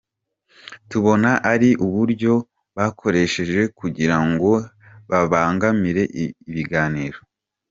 Tubona 0.89 1.31
ari 1.53 1.69
uburyo 1.85 2.33
bakoresheje 2.77 3.61
kugira 3.79 4.17
ngo 4.27 4.51
babangamire 5.09 6.03
ibiganiro. 6.49 7.17